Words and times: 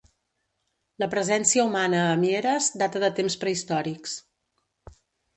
La 1.01 1.07
presència 1.09 1.65
humana 1.67 1.99
a 2.05 2.15
Mieres 2.21 2.69
data 2.83 3.01
de 3.03 3.09
temps 3.19 3.35
prehistòrics. 3.43 4.15